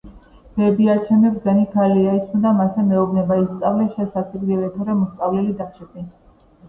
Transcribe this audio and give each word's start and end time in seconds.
ბებიაჩემი 0.53 1.29
ბრძენი 1.33 1.67
ქალია, 1.75 2.15
ის 2.21 2.25
მუდამ 2.31 2.63
ასე 2.65 2.85
მეუბნება-ისწავლე 2.87 3.87
შე 3.99 4.09
სასიკვდილე 4.15 4.73
თორემ 4.79 5.05
უსწავლელი 5.09 5.55
დარჩები 5.61 6.09